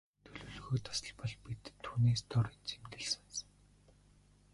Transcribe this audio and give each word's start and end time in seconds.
Төлөвлөгөө 0.25 0.79
тасалбал 0.87 1.33
бид 1.45 1.63
түүнээс 1.83 2.21
дор 2.31 2.47
зэмлэл 2.67 3.07
сонсоно. 3.13 3.51